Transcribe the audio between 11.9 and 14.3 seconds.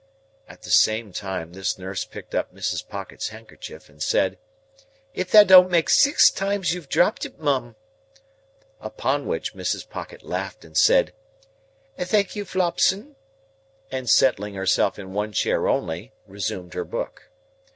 "Thank you, Flopson," and